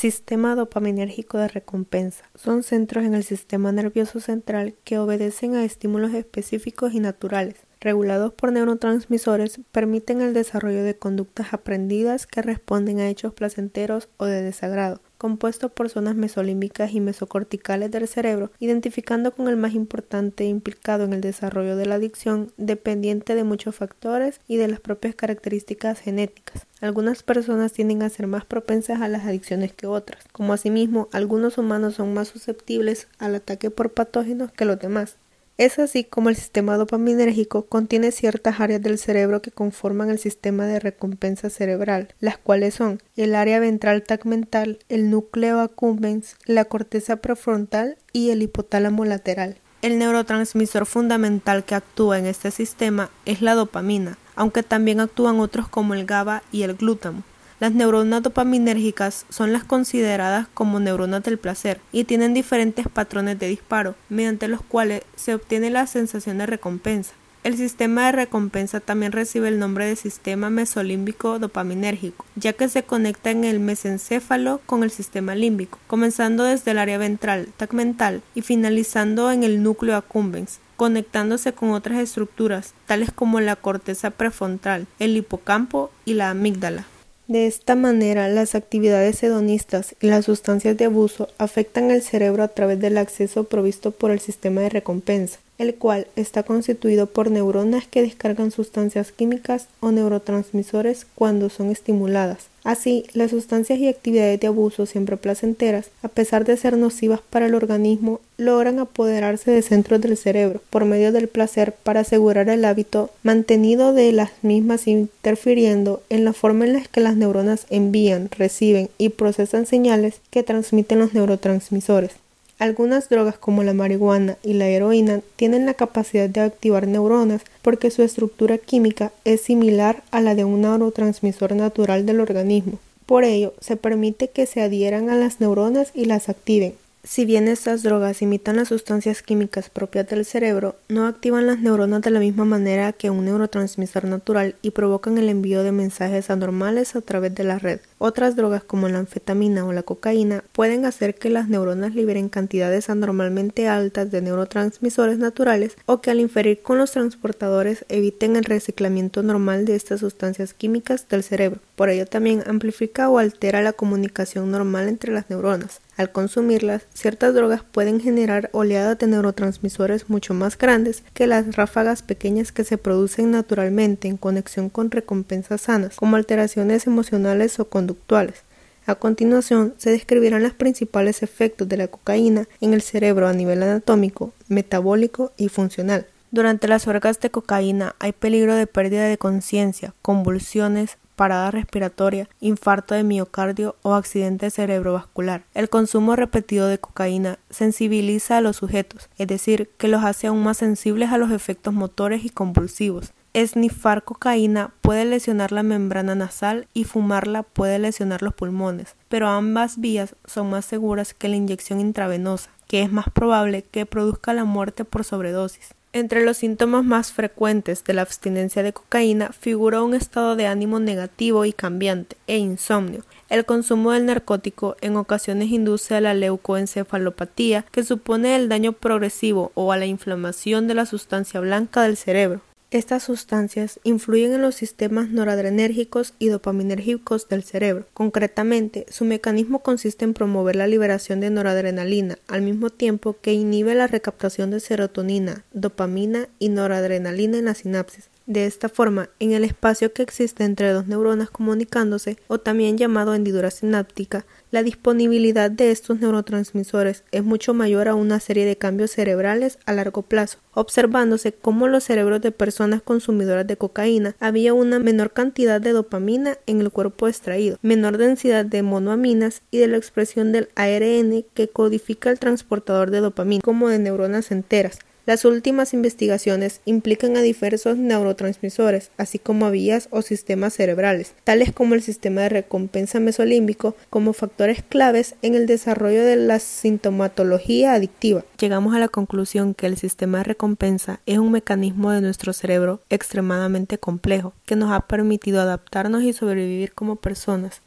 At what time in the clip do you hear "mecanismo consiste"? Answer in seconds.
239.04-240.04